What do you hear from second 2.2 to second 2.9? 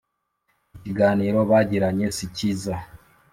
cyiza.